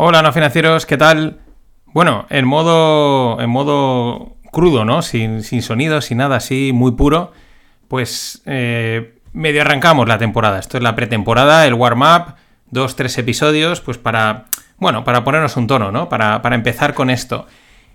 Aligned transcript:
Hola, 0.00 0.22
no 0.22 0.32
financieros, 0.32 0.86
¿qué 0.86 0.96
tal? 0.96 1.40
Bueno, 1.86 2.24
en 2.30 2.44
modo, 2.44 3.40
en 3.40 3.50
modo 3.50 4.36
crudo, 4.52 4.84
¿no? 4.84 5.02
Sin, 5.02 5.42
sin 5.42 5.60
sonido, 5.60 6.00
sin 6.00 6.18
nada 6.18 6.36
así, 6.36 6.70
muy 6.72 6.92
puro, 6.92 7.32
pues 7.88 8.40
eh, 8.46 9.18
medio 9.32 9.62
arrancamos 9.62 10.06
la 10.06 10.16
temporada. 10.16 10.60
Esto 10.60 10.76
es 10.76 10.84
la 10.84 10.94
pretemporada, 10.94 11.66
el 11.66 11.74
warm-up, 11.74 12.36
dos, 12.70 12.94
tres 12.94 13.18
episodios, 13.18 13.80
pues 13.80 13.98
para, 13.98 14.44
bueno, 14.76 15.02
para 15.02 15.24
ponernos 15.24 15.56
un 15.56 15.66
tono, 15.66 15.90
¿no? 15.90 16.08
Para, 16.08 16.42
para 16.42 16.54
empezar 16.54 16.94
con 16.94 17.10
esto. 17.10 17.48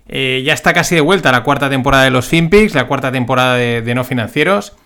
Eh, 0.06 0.42
ya 0.44 0.52
está 0.52 0.74
casi 0.74 0.94
de 0.94 1.00
vuelta 1.00 1.32
la 1.32 1.42
cuarta 1.42 1.70
temporada 1.70 2.04
de 2.04 2.10
los 2.10 2.28
FinPix, 2.28 2.74
la 2.74 2.86
cuarta 2.86 3.12
temporada 3.12 3.54
de, 3.54 3.80
de 3.80 3.94
no 3.94 4.04
financieros. 4.04 4.76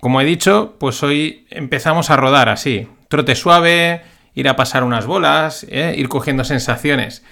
Como 0.00 0.20
he 0.20 0.24
dicho, 0.24 0.76
pues 0.78 1.02
hoy 1.02 1.44
empezamos 1.50 2.10
a 2.10 2.16
rodar 2.16 2.48
así, 2.48 2.86
trote 3.08 3.34
suave, 3.34 4.02
ir 4.38 4.48
a 4.48 4.54
pasar 4.54 4.84
unas 4.84 5.04
bolas, 5.04 5.66
¿eh? 5.68 5.94
ir 5.96 6.08
cogiendo 6.08 6.44
sensaciones. 6.44 7.24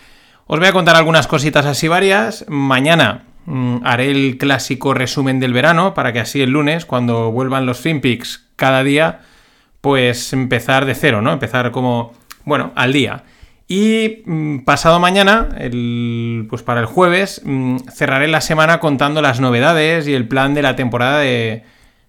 Os 0.48 0.59
voy 0.59 0.66
a 0.66 0.73
contar 0.73 0.97
algunas 0.97 1.28
cositas 1.28 1.64
así 1.64 1.87
varias. 1.87 2.45
Mañana 2.48 3.23
mmm, 3.45 3.78
haré 3.84 4.10
el 4.10 4.38
clásico 4.38 4.92
resumen 4.92 5.38
del 5.38 5.52
verano 5.52 5.95
para 5.95 6.12
que 6.12 6.19
así 6.19 6.42
el 6.42 6.50
lunes, 6.50 6.84
cuando 6.84 7.30
vuelvan 7.30 7.64
los 7.64 7.78
FinPix 7.78 8.48
cada 8.56 8.83
día, 8.83 9.20
pues 9.80 10.33
empezar 10.33 10.84
de 10.84 10.97
cero, 10.97 11.23
¿no? 11.23 11.33
Empezar 11.33 11.70
como, 11.70 12.12
bueno, 12.45 12.73
al 12.74 12.92
día. 12.92 13.23
Y 13.69 14.23
mmm, 14.27 14.59
pasado 14.64 14.98
mañana, 14.98 15.50
el, 15.59 16.47
pues 16.50 16.64
para 16.64 16.80
el 16.80 16.86
jueves, 16.86 17.42
mmm, 17.45 17.77
cerraré 17.88 18.27
la 18.27 18.41
semana 18.41 18.80
contando 18.80 19.23
las 19.23 19.38
novedades 19.38 20.09
y 20.09 20.14
el 20.14 20.27
plan 20.27 20.55
de 20.55 20.62
la 20.62 20.75
temporada 20.75 21.20
de, 21.20 21.62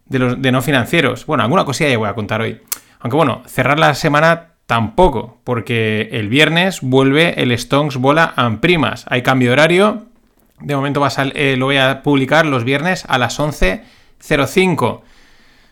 de, 0.08 0.20
los, 0.20 0.41
de 0.41 0.52
no 0.52 0.64
financieros. 0.64 1.27
Bueno, 1.27 1.44
alguna 1.44 1.66
cosilla 1.66 1.91
ya 1.91 2.00
voy 2.00 2.10
a 2.10 2.16
contar 2.16 2.41
hoy. 2.41 2.62
Aunque 3.00 3.16
bueno, 3.16 3.44
cerrar 3.46 3.77
la 3.77 3.94
semana 3.94 4.57
Tampoco, 4.67 5.38
porque 5.45 6.09
el 6.12 6.27
viernes 6.27 6.81
vuelve 6.81 7.41
el 7.41 7.57
Stonks 7.57 7.95
Bola 7.95 8.34
and 8.35 8.59
Primas. 8.59 9.05
Hay 9.07 9.21
cambio 9.21 9.49
de 9.49 9.54
horario. 9.54 10.07
De 10.59 10.76
momento 10.76 10.99
va 10.99 11.07
a 11.07 11.24
eh, 11.24 11.55
lo 11.55 11.68
voy 11.68 11.77
a 11.77 12.04
publicar 12.04 12.46
los 12.46 12.65
viernes 12.65 13.05
a 13.07 13.18
las 13.18 13.40
11.05. 13.40 15.01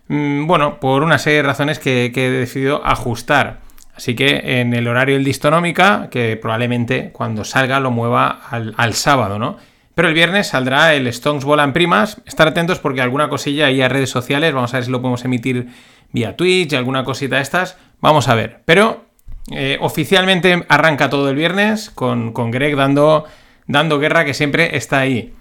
Mm, 0.08 0.48
bueno, 0.48 0.80
por 0.80 1.04
una 1.04 1.18
serie 1.18 1.38
de 1.38 1.44
razones 1.44 1.78
que, 1.78 2.06
he 2.06 2.30
decidido 2.30 2.86
ajustar. 2.86 3.60
Así 3.98 4.16
que 4.16 4.62
en 4.62 4.74
el 4.74 4.88
horario 4.88 5.16
del 5.16 5.26
Distonómica, 5.26 6.08
que 6.10 6.38
probablemente 6.38 7.12
cuando 7.12 7.44
salga 7.44 7.82
lo 7.82 7.92
mueva 7.92 8.30
al, 8.50 8.94
sábado, 8.94 9.40
¿no? 9.40 9.58
Pero 9.94 10.08
el 10.08 10.14
viernes 10.14 10.48
saldrá 10.48 10.94
el 10.94 11.12
Stonks 11.12 11.44
Bola 11.44 11.64
and 11.64 11.74
Primas. 11.74 12.22
Estar 12.26 12.48
atentos 12.48 12.80
porque 12.80 13.02
alguna 13.02 13.28
cosilla 13.28 13.66
ahí 13.66 13.82
a 13.82 13.90
redes 13.90 14.10
sociales, 14.10 14.54
vamos 14.54 14.74
a 14.74 14.78
ver 14.78 14.86
si 14.86 14.92
lo 14.92 15.02
podemos 15.02 15.26
emitir 15.26 15.68
vía 16.14 16.38
Twitch, 16.38 16.74
alguna 16.74 17.04
cosita 17.04 17.38
de 17.38 17.42
estas 17.42 17.78
Vamos 18.06 18.28
a 18.28 18.36
ver. 18.36 18.62
Pero 18.66 19.04
eh, 19.52 19.80
oficialmente 19.82 20.64
arranca 20.70 21.10
todo 21.10 21.28
el 21.32 21.36
viernes 21.36 21.90
con, 21.90 22.34
con 22.34 22.52
Greg 22.52 22.76
dando, 22.76 23.26
dando, 23.66 23.98
guerra 23.98 24.26
que 24.26 24.36
siempre 24.36 24.78
está 24.78 25.00
ahí. 25.00 25.34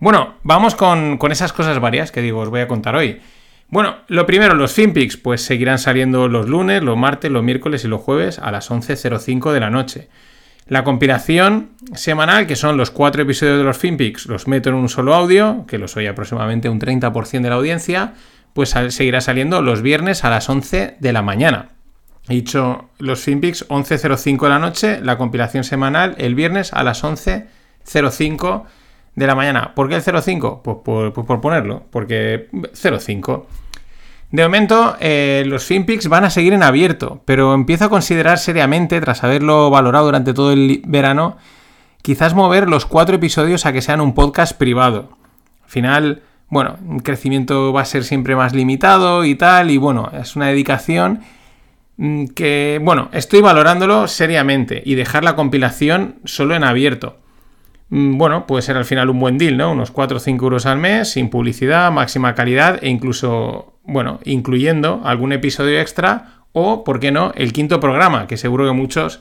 Bueno, 0.00 0.34
vamos 0.42 0.74
con, 0.74 1.16
con, 1.16 1.30
esas 1.30 1.52
cosas 1.52 1.78
varias 1.78 2.10
que 2.10 2.20
digo, 2.20 2.40
os 2.40 2.50
voy 2.50 2.58
a 2.58 2.66
contar 2.66 2.96
hoy. 2.96 3.20
Bueno, 3.68 3.98
lo 4.08 4.26
primero, 4.26 4.56
los 4.56 4.72
FinPix, 4.72 5.16
pues 5.16 5.42
seguirán 5.42 5.78
saliendo 5.78 6.26
los 6.26 6.48
lunes, 6.48 6.82
los 6.82 6.96
martes, 6.96 7.30
los 7.30 7.44
miércoles 7.44 7.84
y 7.84 7.88
los 7.88 8.00
jueves 8.00 8.40
a 8.40 8.50
las 8.50 8.68
11.05 8.68 9.52
de 9.52 9.60
la 9.60 9.70
noche. 9.70 10.08
La 10.66 10.82
compilación 10.82 11.70
semanal, 11.94 12.48
que 12.48 12.56
son 12.56 12.76
los 12.76 12.90
cuatro 12.90 13.22
episodios 13.22 13.58
de 13.58 13.64
los 13.64 13.78
FinPix, 13.78 14.26
los 14.26 14.48
meto 14.48 14.70
en 14.70 14.74
un 14.74 14.88
solo 14.88 15.14
audio, 15.14 15.66
que 15.68 15.78
los 15.78 15.96
oye 15.96 16.08
aproximadamente 16.08 16.68
un 16.68 16.80
30% 16.80 17.42
de 17.42 17.48
la 17.48 17.54
audiencia, 17.54 18.14
pues 18.54 18.70
seguirá 18.88 19.20
saliendo 19.20 19.62
los 19.62 19.82
viernes 19.82 20.24
a 20.24 20.30
las 20.30 20.48
11 20.48 20.96
de 20.98 21.12
la 21.12 21.22
mañana. 21.22 21.77
He 22.28 22.34
dicho 22.34 22.90
los 22.98 23.20
FinPix 23.20 23.66
11.05 23.68 24.42
de 24.42 24.48
la 24.48 24.58
noche, 24.58 25.00
la 25.02 25.16
compilación 25.16 25.64
semanal 25.64 26.14
el 26.18 26.34
viernes 26.34 26.72
a 26.74 26.82
las 26.82 27.02
11.05 27.02 28.64
de 29.14 29.26
la 29.26 29.34
mañana. 29.34 29.74
¿Por 29.74 29.88
qué 29.88 29.94
el 29.94 30.02
05? 30.02 30.62
Pues 30.62 30.76
por, 30.84 31.12
pues 31.12 31.26
por 31.26 31.40
ponerlo, 31.40 31.84
porque 31.90 32.48
05. 32.74 33.46
De 34.30 34.42
momento, 34.42 34.94
eh, 35.00 35.44
los 35.46 35.64
FinPix 35.64 36.08
van 36.08 36.24
a 36.24 36.30
seguir 36.30 36.52
en 36.52 36.62
abierto, 36.62 37.22
pero 37.24 37.54
empiezo 37.54 37.86
a 37.86 37.88
considerar 37.88 38.38
seriamente, 38.38 39.00
tras 39.00 39.24
haberlo 39.24 39.70
valorado 39.70 40.04
durante 40.04 40.34
todo 40.34 40.52
el 40.52 40.82
verano, 40.86 41.38
quizás 42.02 42.34
mover 42.34 42.68
los 42.68 42.84
cuatro 42.84 43.16
episodios 43.16 43.64
a 43.64 43.72
que 43.72 43.80
sean 43.80 44.02
un 44.02 44.14
podcast 44.14 44.54
privado. 44.58 45.16
Al 45.64 45.70
final, 45.70 46.22
bueno, 46.50 46.76
un 46.86 47.00
crecimiento 47.00 47.72
va 47.72 47.80
a 47.80 47.86
ser 47.86 48.04
siempre 48.04 48.36
más 48.36 48.52
limitado 48.52 49.24
y 49.24 49.34
tal, 49.34 49.70
y 49.70 49.78
bueno, 49.78 50.10
es 50.12 50.36
una 50.36 50.48
dedicación 50.48 51.22
que, 52.34 52.80
bueno, 52.82 53.08
estoy 53.12 53.40
valorándolo 53.40 54.06
seriamente 54.06 54.82
y 54.84 54.94
dejar 54.94 55.24
la 55.24 55.34
compilación 55.34 56.16
solo 56.24 56.54
en 56.54 56.62
abierto. 56.62 57.16
Mm, 57.90 58.18
bueno, 58.18 58.46
puede 58.46 58.62
ser 58.62 58.76
al 58.76 58.84
final 58.84 59.10
un 59.10 59.18
buen 59.18 59.38
deal, 59.38 59.56
¿no? 59.56 59.72
Unos 59.72 59.90
4 59.90 60.18
o 60.18 60.20
5 60.20 60.44
euros 60.44 60.66
al 60.66 60.78
mes, 60.78 61.10
sin 61.10 61.28
publicidad, 61.28 61.90
máxima 61.90 62.34
calidad 62.34 62.78
e 62.82 62.88
incluso, 62.88 63.74
bueno, 63.82 64.20
incluyendo 64.24 65.00
algún 65.04 65.32
episodio 65.32 65.80
extra 65.80 66.42
o, 66.52 66.84
¿por 66.84 67.00
qué 67.00 67.10
no?, 67.10 67.32
el 67.34 67.52
quinto 67.52 67.80
programa, 67.80 68.26
que 68.26 68.36
seguro 68.36 68.66
que 68.66 68.72
muchos 68.72 69.20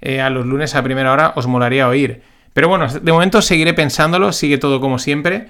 eh, 0.00 0.20
a 0.20 0.30
los 0.30 0.46
lunes 0.46 0.74
a 0.74 0.82
primera 0.82 1.12
hora 1.12 1.32
os 1.36 1.46
molaría 1.46 1.88
oír. 1.88 2.22
Pero 2.52 2.68
bueno, 2.68 2.86
de 2.86 3.12
momento 3.12 3.42
seguiré 3.42 3.74
pensándolo, 3.74 4.32
sigue 4.32 4.58
todo 4.58 4.80
como 4.80 4.98
siempre. 4.98 5.48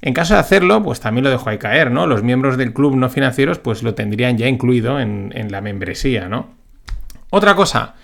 En 0.00 0.14
caso 0.14 0.34
de 0.34 0.40
hacerlo, 0.40 0.82
pues 0.82 1.00
también 1.00 1.24
lo 1.24 1.30
dejo 1.30 1.50
ahí 1.50 1.58
caer, 1.58 1.90
¿no? 1.90 2.06
Los 2.06 2.22
miembros 2.22 2.56
del 2.56 2.72
club 2.72 2.94
no 2.94 3.08
financieros, 3.10 3.58
pues 3.58 3.82
lo 3.82 3.94
tendrían 3.94 4.38
ya 4.38 4.46
incluido 4.46 5.00
en, 5.00 5.48
la 5.50 5.60
membresía, 5.60 6.28
¿no? 6.28 6.50
Otra 7.30 7.54
cosa. 7.56 7.94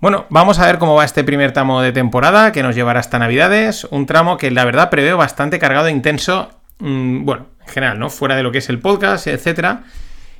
Bueno, 0.00 0.26
vamos 0.30 0.58
a 0.58 0.66
ver 0.66 0.78
cómo 0.78 0.94
va 0.94 1.04
este 1.04 1.22
primer 1.22 1.52
tramo 1.52 1.80
de 1.82 1.92
temporada 1.92 2.50
que 2.50 2.62
nos 2.62 2.74
llevará 2.74 3.00
hasta 3.00 3.18
Navidades. 3.18 3.84
Un 3.84 4.06
tramo 4.06 4.36
que 4.36 4.50
la 4.50 4.64
verdad 4.64 4.90
preveo 4.90 5.16
bastante 5.16 5.58
cargado 5.58 5.88
e 5.88 5.92
intenso. 5.92 6.50
Mmm, 6.78 7.24
bueno, 7.24 7.46
en 7.60 7.68
general, 7.68 7.98
¿no? 7.98 8.10
Fuera 8.10 8.36
de 8.36 8.42
lo 8.42 8.50
que 8.50 8.58
es 8.58 8.68
el 8.68 8.78
podcast, 8.78 9.26
etcétera. 9.26 9.84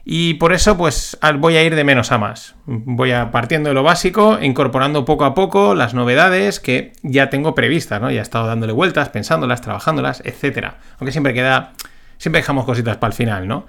Y 0.04 0.34
por 0.34 0.52
eso, 0.52 0.76
pues 0.76 1.18
voy 1.38 1.56
a 1.56 1.62
ir 1.62 1.74
de 1.74 1.82
menos 1.82 2.12
a 2.12 2.18
más. 2.18 2.54
Voy 2.66 3.12
a 3.12 3.30
partiendo 3.30 3.70
de 3.70 3.74
lo 3.74 3.82
básico, 3.82 4.38
incorporando 4.40 5.06
poco 5.06 5.24
a 5.24 5.34
poco 5.34 5.74
las 5.74 5.94
novedades 5.94 6.60
que 6.60 6.92
ya 7.02 7.30
tengo 7.30 7.54
previstas, 7.54 8.02
¿no? 8.02 8.10
Ya 8.10 8.18
he 8.18 8.22
estado 8.22 8.46
dándole 8.46 8.74
vueltas, 8.74 9.08
pensándolas, 9.08 9.62
trabajándolas, 9.62 10.22
etcétera. 10.24 10.78
Aunque 10.98 11.12
siempre 11.12 11.32
queda. 11.32 11.72
Siempre 12.18 12.40
dejamos 12.40 12.64
cositas 12.64 12.96
para 12.98 13.10
el 13.10 13.16
final, 13.16 13.48
¿no? 13.48 13.66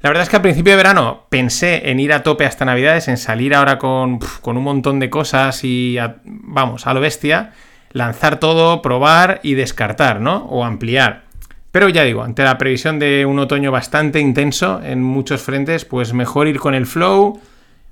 La 0.00 0.10
verdad 0.10 0.22
es 0.22 0.28
que 0.28 0.36
al 0.36 0.42
principio 0.42 0.72
de 0.72 0.76
verano 0.76 1.26
pensé 1.28 1.90
en 1.90 1.98
ir 1.98 2.12
a 2.12 2.22
tope 2.22 2.46
hasta 2.46 2.64
Navidades, 2.64 3.08
en 3.08 3.16
salir 3.16 3.54
ahora 3.54 3.78
con, 3.78 4.20
con 4.42 4.56
un 4.56 4.62
montón 4.62 5.00
de 5.00 5.10
cosas 5.10 5.64
y, 5.64 5.98
a, 5.98 6.16
vamos, 6.24 6.86
a 6.86 6.94
lo 6.94 7.00
bestia, 7.00 7.52
lanzar 7.90 8.38
todo, 8.38 8.80
probar 8.82 9.40
y 9.42 9.54
descartar, 9.54 10.20
¿no? 10.20 10.44
O 10.44 10.64
ampliar. 10.64 11.27
Pero 11.70 11.88
ya 11.88 12.04
digo, 12.04 12.22
ante 12.22 12.44
la 12.44 12.56
previsión 12.56 12.98
de 12.98 13.26
un 13.26 13.38
otoño 13.38 13.70
bastante 13.70 14.20
intenso 14.20 14.80
en 14.82 15.02
muchos 15.02 15.42
frentes, 15.42 15.84
pues 15.84 16.14
mejor 16.14 16.48
ir 16.48 16.58
con 16.58 16.74
el 16.74 16.86
flow, 16.86 17.40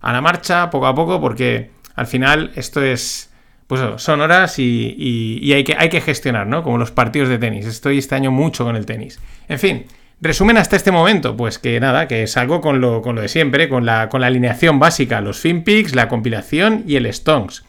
a 0.00 0.12
la 0.12 0.20
marcha, 0.20 0.70
poco 0.70 0.86
a 0.86 0.94
poco, 0.94 1.20
porque 1.20 1.70
al 1.94 2.06
final 2.06 2.52
esto 2.56 2.82
es, 2.82 3.30
pues 3.66 3.80
son 3.96 4.20
horas 4.20 4.58
y, 4.58 5.52
hay, 5.52 5.64
que, 5.64 5.74
hay 5.76 5.88
que 5.88 6.00
gestionar, 6.00 6.46
¿no? 6.46 6.62
Como 6.62 6.78
los 6.78 6.90
partidos 6.90 7.28
de 7.28 7.38
tenis. 7.38 7.66
Estoy 7.66 7.98
este 7.98 8.14
año 8.14 8.30
mucho 8.30 8.64
con 8.64 8.76
el 8.76 8.86
tenis. 8.86 9.20
En 9.48 9.58
fin, 9.58 9.84
resumen 10.22 10.56
hasta 10.56 10.76
este 10.76 10.90
momento, 10.90 11.36
pues 11.36 11.58
que 11.58 11.78
nada, 11.78 12.08
que 12.08 12.26
salgo 12.26 12.62
con 12.62 12.80
lo, 12.80 13.02
con 13.02 13.14
lo 13.14 13.22
de 13.22 13.28
siempre, 13.28 13.68
con 13.68 13.84
la, 13.84 14.08
con 14.08 14.22
la 14.22 14.28
alineación 14.28 14.78
básica, 14.78 15.20
los 15.20 15.38
FinPix, 15.38 15.94
la 15.94 16.08
compilación 16.08 16.84
y 16.86 16.96
el 16.96 17.12
Stonks. 17.12 17.64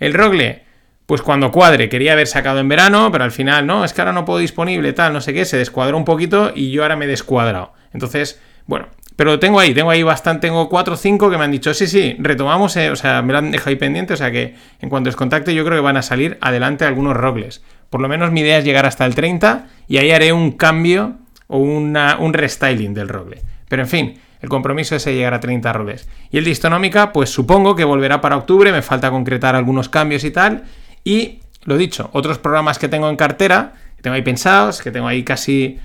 El 0.00 0.12
Rogle, 0.12 0.65
pues 1.06 1.22
cuando 1.22 1.52
cuadre, 1.52 1.88
quería 1.88 2.12
haber 2.12 2.26
sacado 2.26 2.58
en 2.58 2.68
verano, 2.68 3.10
pero 3.12 3.24
al 3.24 3.30
final, 3.30 3.66
no, 3.66 3.84
es 3.84 3.92
que 3.92 4.00
ahora 4.00 4.12
no 4.12 4.24
puedo 4.24 4.40
disponible, 4.40 4.92
tal, 4.92 5.12
no 5.12 5.20
sé 5.20 5.32
qué, 5.32 5.44
se 5.44 5.56
descuadró 5.56 5.96
un 5.96 6.04
poquito 6.04 6.52
y 6.54 6.72
yo 6.72 6.82
ahora 6.82 6.96
me 6.96 7.04
he 7.04 7.08
descuadrado. 7.08 7.72
Entonces, 7.92 8.40
bueno, 8.66 8.88
pero 9.14 9.38
tengo 9.38 9.60
ahí, 9.60 9.72
tengo 9.72 9.90
ahí 9.90 10.02
bastante, 10.02 10.48
tengo 10.48 10.68
4 10.68 10.94
o 10.94 10.96
5 10.96 11.30
que 11.30 11.38
me 11.38 11.44
han 11.44 11.52
dicho, 11.52 11.72
sí, 11.72 11.86
sí, 11.86 12.16
retomamos, 12.18 12.76
eh, 12.76 12.90
o 12.90 12.96
sea, 12.96 13.22
me 13.22 13.32
lo 13.32 13.38
han 13.38 13.50
dejado 13.50 13.70
ahí 13.70 13.76
pendiente, 13.76 14.14
o 14.14 14.16
sea 14.16 14.30
que 14.30 14.54
en 14.80 14.90
cuanto 14.90 15.08
os 15.08 15.16
contacte 15.16 15.54
yo 15.54 15.64
creo 15.64 15.78
que 15.78 15.84
van 15.84 15.96
a 15.96 16.02
salir 16.02 16.36
adelante 16.40 16.84
algunos 16.84 17.16
rogles. 17.16 17.62
Por 17.88 18.00
lo 18.00 18.08
menos 18.08 18.32
mi 18.32 18.40
idea 18.40 18.58
es 18.58 18.64
llegar 18.64 18.84
hasta 18.84 19.06
el 19.06 19.14
30 19.14 19.68
y 19.88 19.98
ahí 19.98 20.10
haré 20.10 20.32
un 20.32 20.52
cambio 20.52 21.18
o 21.46 21.58
una, 21.58 22.18
un 22.18 22.34
restyling 22.34 22.92
del 22.92 23.08
rogle. 23.08 23.42
Pero 23.68 23.82
en 23.82 23.88
fin, 23.88 24.18
el 24.40 24.48
compromiso 24.48 24.96
es 24.96 25.06
llegar 25.06 25.34
a 25.34 25.40
30 25.40 25.72
roles. 25.72 26.08
Y 26.30 26.38
el 26.38 26.44
distonómica, 26.44 27.12
pues 27.12 27.30
supongo 27.30 27.74
que 27.74 27.84
volverá 27.84 28.20
para 28.20 28.36
octubre, 28.36 28.72
me 28.72 28.82
falta 28.82 29.10
concretar 29.10 29.54
algunos 29.54 29.88
cambios 29.88 30.24
y 30.24 30.30
tal. 30.30 30.64
Y 31.06 31.38
lo 31.62 31.76
dicho, 31.76 32.10
otros 32.14 32.38
programas 32.38 32.80
que 32.80 32.88
tengo 32.88 33.08
en 33.08 33.14
cartera, 33.14 33.74
que 33.94 34.02
tengo 34.02 34.16
ahí 34.16 34.22
pensados, 34.22 34.82
que 34.82 34.90
tengo 34.90 35.06
ahí 35.06 35.22
casi. 35.22 35.78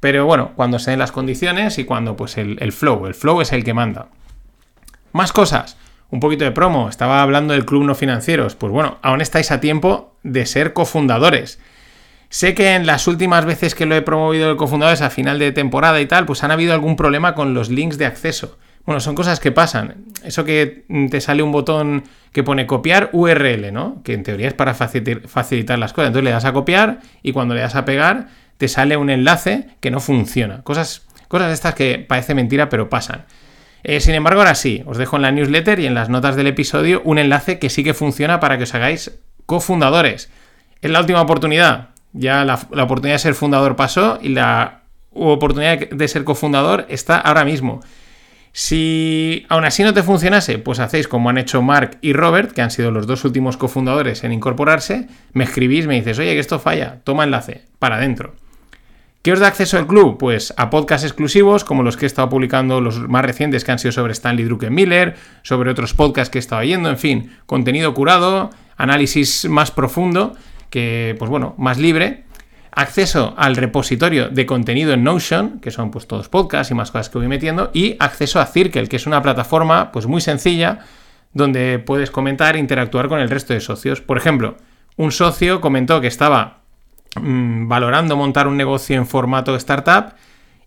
Pero 0.00 0.26
bueno, 0.26 0.52
cuando 0.54 0.78
se 0.78 0.90
den 0.90 0.98
las 0.98 1.12
condiciones 1.12 1.78
y 1.78 1.84
cuando 1.84 2.14
pues 2.14 2.36
el, 2.36 2.58
el 2.60 2.72
flow, 2.72 3.06
el 3.06 3.14
flow 3.14 3.40
es 3.40 3.52
el 3.52 3.64
que 3.64 3.72
manda. 3.72 4.08
Más 5.12 5.32
cosas, 5.32 5.78
un 6.10 6.20
poquito 6.20 6.44
de 6.44 6.50
promo, 6.52 6.90
estaba 6.90 7.22
hablando 7.22 7.54
del 7.54 7.64
Club 7.64 7.84
No 7.84 7.94
Financieros, 7.94 8.54
pues 8.54 8.70
bueno, 8.70 8.98
aún 9.00 9.22
estáis 9.22 9.50
a 9.50 9.60
tiempo 9.60 10.14
de 10.22 10.44
ser 10.44 10.74
cofundadores. 10.74 11.58
Sé 12.28 12.54
que 12.54 12.74
en 12.74 12.84
las 12.84 13.06
últimas 13.06 13.46
veces 13.46 13.74
que 13.74 13.86
lo 13.86 13.94
he 13.94 14.02
promovido 14.02 14.50
el 14.50 14.58
cofundadores 14.58 15.00
a 15.00 15.08
final 15.08 15.38
de 15.38 15.52
temporada 15.52 16.02
y 16.02 16.06
tal, 16.06 16.26
pues 16.26 16.44
han 16.44 16.50
habido 16.50 16.74
algún 16.74 16.96
problema 16.96 17.34
con 17.34 17.54
los 17.54 17.70
links 17.70 17.96
de 17.96 18.04
acceso. 18.04 18.58
Bueno, 18.86 19.00
son 19.00 19.16
cosas 19.16 19.40
que 19.40 19.50
pasan. 19.50 19.96
Eso 20.24 20.44
que 20.44 20.84
te 21.10 21.20
sale 21.20 21.42
un 21.42 21.50
botón 21.50 22.04
que 22.32 22.44
pone 22.44 22.66
copiar 22.66 23.10
URL, 23.12 23.72
¿no? 23.72 24.00
Que 24.04 24.14
en 24.14 24.22
teoría 24.22 24.46
es 24.46 24.54
para 24.54 24.74
facilitar 24.74 25.78
las 25.78 25.92
cosas. 25.92 26.08
Entonces 26.08 26.24
le 26.24 26.30
das 26.30 26.44
a 26.44 26.52
copiar 26.52 27.00
y 27.22 27.32
cuando 27.32 27.54
le 27.54 27.60
das 27.60 27.74
a 27.74 27.84
pegar 27.84 28.28
te 28.58 28.68
sale 28.68 28.96
un 28.96 29.10
enlace 29.10 29.66
que 29.80 29.90
no 29.90 29.98
funciona. 29.98 30.62
Cosas, 30.62 31.06
cosas 31.26 31.52
estas 31.52 31.74
que 31.74 31.98
parece 31.98 32.34
mentira 32.34 32.68
pero 32.68 32.88
pasan. 32.88 33.24
Eh, 33.82 34.00
sin 34.00 34.14
embargo, 34.14 34.40
ahora 34.40 34.54
sí, 34.54 34.82
os 34.86 34.98
dejo 34.98 35.16
en 35.16 35.22
la 35.22 35.32
newsletter 35.32 35.80
y 35.80 35.86
en 35.86 35.94
las 35.94 36.08
notas 36.08 36.36
del 36.36 36.46
episodio 36.46 37.02
un 37.04 37.18
enlace 37.18 37.58
que 37.58 37.70
sí 37.70 37.82
que 37.82 37.92
funciona 37.92 38.38
para 38.40 38.56
que 38.56 38.64
os 38.64 38.74
hagáis 38.74 39.18
cofundadores. 39.46 40.30
Es 40.80 40.90
la 40.90 41.00
última 41.00 41.20
oportunidad. 41.20 41.88
Ya 42.12 42.44
la, 42.44 42.60
la 42.70 42.84
oportunidad 42.84 43.16
de 43.16 43.20
ser 43.20 43.34
fundador 43.34 43.74
pasó 43.74 44.18
y 44.22 44.28
la 44.28 44.82
oportunidad 45.12 45.88
de 45.90 46.08
ser 46.08 46.24
cofundador 46.24 46.86
está 46.88 47.18
ahora 47.18 47.44
mismo. 47.44 47.80
Si 48.58 49.44
aún 49.50 49.66
así 49.66 49.82
no 49.82 49.92
te 49.92 50.02
funcionase, 50.02 50.56
pues 50.58 50.80
hacéis 50.80 51.08
como 51.08 51.28
han 51.28 51.36
hecho 51.36 51.60
Mark 51.60 51.98
y 52.00 52.14
Robert, 52.14 52.52
que 52.52 52.62
han 52.62 52.70
sido 52.70 52.90
los 52.90 53.06
dos 53.06 53.22
últimos 53.26 53.58
cofundadores 53.58 54.24
en 54.24 54.32
incorporarse, 54.32 55.08
me 55.34 55.44
escribís, 55.44 55.86
me 55.86 55.96
dices, 55.96 56.18
oye, 56.18 56.32
que 56.32 56.38
esto 56.38 56.58
falla, 56.58 57.00
toma 57.04 57.24
enlace, 57.24 57.64
para 57.78 57.96
adentro. 57.96 58.34
¿Qué 59.20 59.34
os 59.34 59.40
da 59.40 59.48
acceso 59.48 59.76
al 59.76 59.86
club? 59.86 60.16
Pues 60.16 60.54
a 60.56 60.70
podcasts 60.70 61.04
exclusivos, 61.04 61.64
como 61.64 61.82
los 61.82 61.98
que 61.98 62.06
he 62.06 62.08
estado 62.08 62.30
publicando, 62.30 62.80
los 62.80 62.98
más 62.98 63.26
recientes 63.26 63.62
que 63.62 63.72
han 63.72 63.78
sido 63.78 63.92
sobre 63.92 64.14
Stanley 64.14 64.46
Druckenmiller, 64.46 65.16
sobre 65.42 65.70
otros 65.70 65.92
podcasts 65.92 66.30
que 66.30 66.38
he 66.38 66.40
estado 66.40 66.62
oyendo, 66.62 66.88
en 66.88 66.96
fin, 66.96 67.36
contenido 67.44 67.92
curado, 67.92 68.48
análisis 68.78 69.44
más 69.50 69.70
profundo, 69.70 70.34
que, 70.70 71.14
pues 71.18 71.30
bueno, 71.30 71.54
más 71.58 71.76
libre 71.76 72.24
acceso 72.76 73.32
al 73.38 73.56
repositorio 73.56 74.28
de 74.28 74.44
contenido 74.44 74.92
en 74.92 75.02
Notion, 75.02 75.60
que 75.60 75.70
son 75.70 75.90
pues 75.90 76.06
todos 76.06 76.28
podcasts 76.28 76.70
y 76.70 76.74
más 76.74 76.90
cosas 76.90 77.08
que 77.08 77.18
voy 77.18 77.26
metiendo, 77.26 77.70
y 77.72 77.96
acceso 77.98 78.38
a 78.38 78.44
Circle, 78.44 78.86
que 78.86 78.96
es 78.96 79.06
una 79.06 79.22
plataforma 79.22 79.90
pues 79.90 80.06
muy 80.06 80.20
sencilla 80.20 80.80
donde 81.32 81.78
puedes 81.78 82.10
comentar 82.10 82.54
e 82.54 82.58
interactuar 82.58 83.08
con 83.08 83.18
el 83.18 83.30
resto 83.30 83.54
de 83.54 83.60
socios. 83.60 84.02
Por 84.02 84.18
ejemplo, 84.18 84.56
un 84.96 85.10
socio 85.10 85.62
comentó 85.62 86.02
que 86.02 86.06
estaba 86.06 86.58
mm, 87.18 87.66
valorando 87.66 88.14
montar 88.14 88.46
un 88.46 88.58
negocio 88.58 88.94
en 88.96 89.06
formato 89.06 89.56
startup 89.56 90.14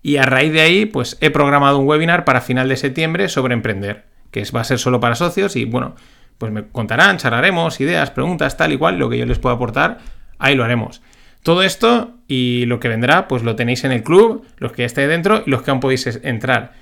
y 0.01 0.17
a 0.17 0.23
raíz 0.23 0.51
de 0.51 0.61
ahí 0.61 0.85
pues 0.87 1.15
he 1.21 1.29
programado 1.29 1.77
un 1.77 1.87
webinar 1.87 2.25
para 2.25 2.41
final 2.41 2.67
de 2.69 2.77
septiembre 2.77 3.29
sobre 3.29 3.53
emprender, 3.53 4.05
que 4.31 4.43
va 4.55 4.61
a 4.61 4.63
ser 4.63 4.79
solo 4.79 4.99
para 4.99 5.13
socios 5.13 5.55
y 5.55 5.65
bueno, 5.65 5.95
pues 6.39 6.51
me 6.51 6.67
contarán, 6.69 7.17
charlaremos, 7.17 7.79
ideas, 7.81 8.09
preguntas, 8.09 8.57
tal 8.57 8.73
y 8.73 8.77
cual, 8.77 8.97
lo 8.97 9.11
que 9.11 9.19
yo 9.19 9.27
les 9.27 9.37
puedo 9.37 9.55
aportar, 9.55 9.99
ahí 10.39 10.55
lo 10.55 10.63
haremos. 10.63 11.03
Todo 11.43 11.63
esto 11.63 12.11
y 12.27 12.65
lo 12.65 12.79
que 12.79 12.89
vendrá, 12.89 13.27
pues 13.27 13.43
lo 13.43 13.55
tenéis 13.55 13.83
en 13.83 13.91
el 13.91 14.03
club, 14.03 14.45
los 14.57 14.71
que 14.71 14.85
estéis 14.85 15.07
dentro 15.07 15.43
y 15.45 15.49
los 15.49 15.61
que 15.61 15.71
aún 15.71 15.79
podéis 15.79 16.19
entrar. 16.23 16.73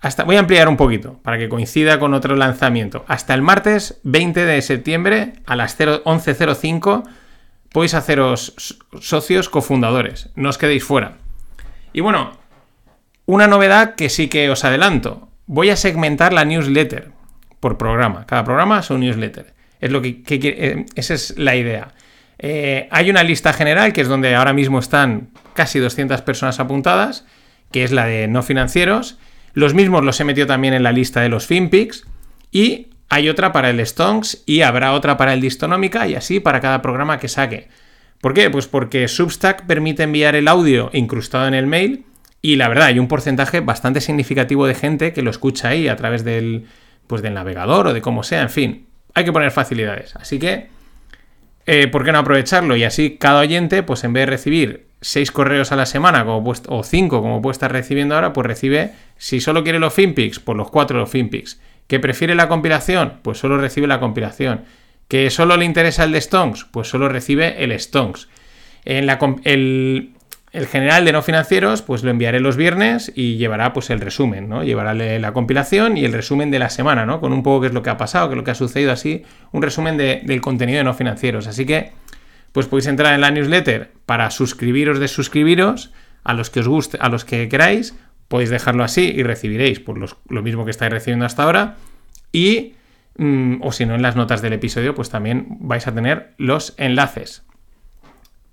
Hasta, 0.00 0.24
voy 0.24 0.36
a 0.36 0.40
ampliar 0.40 0.68
un 0.68 0.76
poquito 0.76 1.20
para 1.22 1.38
que 1.38 1.48
coincida 1.48 1.98
con 1.98 2.14
otro 2.14 2.36
lanzamiento. 2.36 3.04
Hasta 3.08 3.34
el 3.34 3.42
martes 3.42 4.00
20 4.04 4.44
de 4.44 4.62
septiembre 4.62 5.34
a 5.46 5.56
las 5.56 5.78
11.05 5.78 7.04
podéis 7.72 7.94
haceros 7.94 8.78
socios 9.00 9.48
cofundadores. 9.48 10.30
No 10.34 10.48
os 10.48 10.58
quedéis 10.58 10.84
fuera. 10.84 11.18
Y 11.92 12.00
bueno, 12.00 12.32
una 13.26 13.46
novedad 13.46 13.94
que 13.94 14.08
sí 14.08 14.28
que 14.28 14.50
os 14.50 14.64
adelanto. 14.64 15.28
Voy 15.46 15.70
a 15.70 15.76
segmentar 15.76 16.32
la 16.32 16.44
newsletter 16.44 17.10
por 17.60 17.78
programa. 17.78 18.26
Cada 18.26 18.44
programa 18.44 18.80
es 18.80 18.90
un 18.90 19.00
newsletter. 19.00 19.54
Es 19.80 19.90
lo 19.90 20.02
que, 20.02 20.22
eh, 20.28 20.86
esa 20.94 21.14
es 21.14 21.36
la 21.38 21.56
idea. 21.56 21.88
Eh, 22.38 22.88
hay 22.90 23.10
una 23.10 23.22
lista 23.22 23.52
general, 23.52 23.92
que 23.92 24.02
es 24.02 24.08
donde 24.08 24.34
ahora 24.34 24.52
mismo 24.52 24.78
están 24.78 25.30
casi 25.54 25.78
200 25.78 26.22
personas 26.22 26.60
apuntadas, 26.60 27.26
que 27.72 27.84
es 27.84 27.92
la 27.92 28.06
de 28.06 28.28
no 28.28 28.42
financieros. 28.42 29.18
Los 29.54 29.74
mismos 29.74 30.04
los 30.04 30.20
he 30.20 30.24
metido 30.24 30.46
también 30.46 30.74
en 30.74 30.82
la 30.82 30.92
lista 30.92 31.20
de 31.20 31.28
los 31.28 31.46
FinPix. 31.46 32.06
Y 32.50 32.88
hay 33.08 33.28
otra 33.28 33.52
para 33.52 33.70
el 33.70 33.84
Stonks 33.84 34.42
y 34.46 34.62
habrá 34.62 34.92
otra 34.92 35.16
para 35.16 35.32
el 35.32 35.40
Distonómica 35.40 36.06
y 36.08 36.14
así 36.14 36.40
para 36.40 36.60
cada 36.60 36.82
programa 36.82 37.18
que 37.18 37.28
saque. 37.28 37.68
¿Por 38.20 38.34
qué? 38.34 38.50
Pues 38.50 38.66
porque 38.66 39.08
Substack 39.08 39.66
permite 39.66 40.02
enviar 40.02 40.34
el 40.34 40.48
audio 40.48 40.90
incrustado 40.92 41.46
en 41.46 41.54
el 41.54 41.66
mail 41.66 42.06
y 42.42 42.56
la 42.56 42.68
verdad 42.68 42.86
hay 42.86 42.98
un 42.98 43.08
porcentaje 43.08 43.60
bastante 43.60 44.00
significativo 44.00 44.66
de 44.66 44.74
gente 44.74 45.12
que 45.12 45.22
lo 45.22 45.30
escucha 45.30 45.68
ahí 45.68 45.88
a 45.88 45.96
través 45.96 46.24
del, 46.24 46.66
pues, 47.06 47.22
del 47.22 47.34
navegador 47.34 47.88
o 47.88 47.92
de 47.92 48.00
como 48.00 48.22
sea, 48.22 48.42
en 48.42 48.50
fin, 48.50 48.86
hay 49.14 49.24
que 49.24 49.32
poner 49.32 49.50
facilidades. 49.50 50.16
Así 50.16 50.38
que 50.38 50.68
eh, 51.66 51.88
¿por 51.88 52.04
qué 52.04 52.12
no 52.12 52.18
aprovecharlo? 52.18 52.76
Y 52.76 52.84
así 52.84 53.16
cada 53.18 53.40
oyente, 53.40 53.82
pues 53.82 54.04
en 54.04 54.12
vez 54.12 54.22
de 54.22 54.26
recibir 54.26 54.86
seis 55.00 55.30
correos 55.30 55.72
a 55.72 55.76
la 55.76 55.86
semana 55.86 56.24
como 56.24 56.52
o 56.68 56.82
cinco 56.82 57.20
como 57.20 57.42
puede 57.42 57.52
estar 57.52 57.70
recibiendo 57.70 58.14
ahora, 58.14 58.32
pues 58.32 58.46
recibe, 58.46 58.92
si 59.16 59.40
solo 59.40 59.62
quiere 59.62 59.78
los 59.78 59.92
FinPix, 59.92 60.40
pues 60.40 60.56
los 60.56 60.70
cuatro 60.70 60.98
los 60.98 61.10
FinPix. 61.10 61.60
¿Que 61.86 62.00
prefiere 62.00 62.34
la 62.34 62.48
compilación? 62.48 63.14
Pues 63.22 63.38
solo 63.38 63.58
recibe 63.58 63.86
la 63.86 64.00
compilación. 64.00 64.64
¿Que 65.08 65.30
solo 65.30 65.56
le 65.56 65.64
interesa 65.64 66.04
el 66.04 66.12
de 66.12 66.20
Stonks? 66.20 66.64
Pues 66.64 66.88
solo 66.88 67.08
recibe 67.08 67.62
el 67.62 67.78
Stonks. 67.78 68.28
En 68.84 69.06
la, 69.06 69.18
el 70.56 70.66
general 70.66 71.04
de 71.04 71.12
no 71.12 71.20
financieros, 71.20 71.82
pues 71.82 72.02
lo 72.02 72.10
enviaré 72.10 72.40
los 72.40 72.56
viernes 72.56 73.12
y 73.14 73.36
llevará 73.36 73.74
pues 73.74 73.90
el 73.90 74.00
resumen, 74.00 74.48
¿no? 74.48 74.64
Llevará 74.64 74.94
la 74.94 75.32
compilación 75.34 75.98
y 75.98 76.06
el 76.06 76.14
resumen 76.14 76.50
de 76.50 76.58
la 76.58 76.70
semana, 76.70 77.04
¿no? 77.04 77.20
Con 77.20 77.34
un 77.34 77.42
poco 77.42 77.60
qué 77.60 77.66
es 77.66 77.74
lo 77.74 77.82
que 77.82 77.90
ha 77.90 77.98
pasado, 77.98 78.28
qué 78.28 78.32
es 78.32 78.36
lo 78.38 78.44
que 78.44 78.52
ha 78.52 78.54
sucedido 78.54 78.90
así, 78.90 79.22
un 79.52 79.60
resumen 79.60 79.98
del 79.98 80.40
contenido 80.40 80.78
de 80.78 80.84
no 80.84 80.94
financieros. 80.94 81.46
Así 81.46 81.66
que, 81.66 81.92
pues 82.52 82.66
podéis 82.68 82.86
entrar 82.86 83.12
en 83.12 83.20
la 83.20 83.30
newsletter 83.30 83.92
para 84.06 84.30
suscribiros 84.30 84.98
de 84.98 85.08
suscribiros 85.08 85.92
a 86.24 86.32
los 86.32 86.48
que 86.48 86.60
os 86.60 86.68
guste, 86.68 86.96
a 87.02 87.10
los 87.10 87.26
que 87.26 87.50
queráis, 87.50 87.94
podéis 88.28 88.48
dejarlo 88.48 88.82
así 88.82 89.12
y 89.14 89.22
recibiréis 89.22 89.80
pues, 89.80 90.16
lo 90.26 90.42
mismo 90.42 90.64
que 90.64 90.70
estáis 90.70 90.90
recibiendo 90.90 91.26
hasta 91.26 91.42
ahora. 91.42 91.76
Y, 92.32 92.76
mm, 93.18 93.56
o 93.60 93.72
si 93.72 93.84
no, 93.84 93.94
en 93.94 94.00
las 94.00 94.16
notas 94.16 94.40
del 94.40 94.54
episodio, 94.54 94.94
pues 94.94 95.10
también 95.10 95.58
vais 95.60 95.86
a 95.86 95.94
tener 95.94 96.32
los 96.38 96.72
enlaces. 96.78 97.45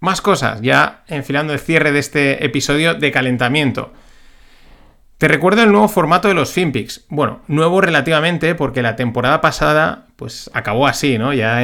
Más 0.03 0.19
cosas, 0.19 0.59
ya 0.59 1.05
enfilando 1.07 1.53
el 1.53 1.59
cierre 1.59 1.93
de 1.93 1.99
este 1.99 2.43
episodio 2.43 2.93
de 2.93 3.09
calentamiento. 3.09 3.93
Te 5.17 5.29
recuerdo 5.29 5.63
el 5.63 5.71
nuevo 5.71 5.87
formato 5.87 6.27
de 6.27 6.33
los 6.33 6.51
FinPix. 6.51 7.05
Bueno, 7.07 7.39
nuevo 7.47 7.79
relativamente 7.79 8.53
porque 8.53 8.81
la 8.81 8.97
temporada 8.97 9.39
pasada 9.39 10.07
pues 10.17 10.51
acabó 10.53 10.87
así, 10.87 11.17
¿no? 11.17 11.33
Ya 11.33 11.61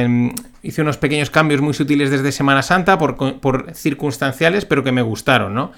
hice 0.62 0.80
unos 0.80 0.96
pequeños 0.96 1.28
cambios 1.28 1.60
muy 1.60 1.74
sutiles 1.74 2.10
desde 2.10 2.32
Semana 2.32 2.62
Santa 2.62 2.96
por, 2.96 3.74
circunstanciales, 3.74 4.64
pero 4.64 4.82
que 4.82 4.90
me 4.90 5.02
gustaron, 5.02 5.52
¿no? 5.52 5.72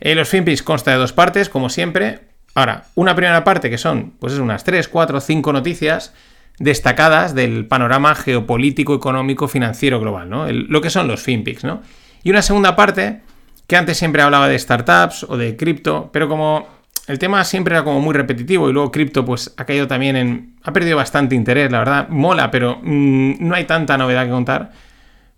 Eh, 0.00 0.14
los 0.14 0.30
FinPix 0.30 0.62
consta 0.62 0.92
de 0.92 0.96
dos 0.96 1.12
partes, 1.12 1.50
como 1.50 1.68
siempre. 1.68 2.20
Ahora, 2.54 2.84
una 2.94 3.14
primera 3.14 3.44
parte 3.44 3.68
que 3.68 3.76
son, 3.76 4.14
pues 4.18 4.32
es 4.32 4.38
unas 4.38 4.64
3, 4.64 4.88
4, 4.88 5.20
5 5.20 5.52
noticias 5.52 6.14
destacadas 6.58 7.34
del 7.34 7.66
panorama 7.66 8.14
geopolítico, 8.14 8.94
económico, 8.94 9.48
financiero 9.48 10.00
global, 10.00 10.28
¿no? 10.28 10.46
lo 10.50 10.80
que 10.80 10.90
son 10.90 11.08
los 11.08 11.22
FinPix, 11.22 11.64
¿no? 11.64 11.82
Y 12.22 12.30
una 12.30 12.42
segunda 12.42 12.76
parte, 12.76 13.20
que 13.66 13.76
antes 13.76 13.98
siempre 13.98 14.22
hablaba 14.22 14.48
de 14.48 14.58
startups 14.58 15.24
o 15.24 15.36
de 15.36 15.56
cripto, 15.56 16.10
pero 16.12 16.28
como 16.28 16.68
el 17.08 17.18
tema 17.18 17.44
siempre 17.44 17.74
era 17.74 17.84
como 17.84 18.00
muy 18.00 18.14
repetitivo 18.14 18.70
y 18.70 18.72
luego 18.72 18.92
cripto 18.92 19.24
pues 19.24 19.52
ha 19.56 19.64
caído 19.64 19.86
también 19.88 20.16
en... 20.16 20.54
ha 20.62 20.72
perdido 20.72 20.96
bastante 20.96 21.34
interés, 21.34 21.70
la 21.72 21.78
verdad, 21.78 22.08
mola, 22.08 22.50
pero 22.50 22.78
mm, 22.82 23.34
no 23.40 23.54
hay 23.54 23.64
tanta 23.64 23.98
novedad 23.98 24.24
que 24.24 24.30
contar, 24.30 24.70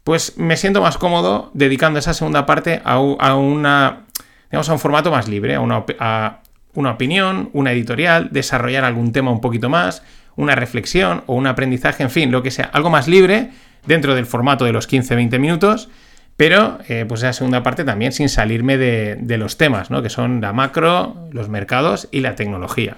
pues 0.02 0.36
me 0.36 0.56
siento 0.56 0.82
más 0.82 0.98
cómodo 0.98 1.50
dedicando 1.54 1.98
esa 1.98 2.12
segunda 2.12 2.44
parte 2.44 2.82
a, 2.84 2.98
una... 2.98 4.04
digamos, 4.50 4.68
a 4.68 4.72
un 4.74 4.78
formato 4.78 5.10
más 5.10 5.26
libre, 5.26 5.54
a 5.54 5.60
una, 5.60 5.84
a 5.98 6.40
una 6.74 6.90
opinión, 6.92 7.48
una 7.54 7.72
editorial, 7.72 8.28
desarrollar 8.30 8.84
algún 8.84 9.12
tema 9.12 9.30
un 9.30 9.40
poquito 9.40 9.70
más, 9.70 10.02
una 10.36 10.54
reflexión 10.54 11.22
o 11.26 11.34
un 11.34 11.46
aprendizaje, 11.46 12.02
en 12.02 12.10
fin, 12.10 12.30
lo 12.30 12.42
que 12.42 12.50
sea, 12.50 12.66
algo 12.72 12.90
más 12.90 13.08
libre 13.08 13.50
dentro 13.86 14.14
del 14.14 14.26
formato 14.26 14.64
de 14.64 14.72
los 14.72 14.88
15-20 14.88 15.38
minutos, 15.38 15.88
pero 16.36 16.78
eh, 16.88 17.04
pues 17.06 17.22
esa 17.22 17.32
segunda 17.32 17.62
parte 17.62 17.84
también 17.84 18.12
sin 18.12 18.28
salirme 18.28 18.76
de, 18.76 19.38
los 19.38 19.56
temas, 19.56 19.90
¿no? 19.90 20.02
que 20.02 20.10
son 20.10 20.40
la 20.40 20.52
macro, 20.52 21.28
los 21.30 21.48
mercados 21.48 22.08
y 22.10 22.20
la 22.20 22.34
tecnología. 22.34 22.96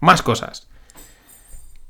Más 0.00 0.22
cosas. 0.22 0.68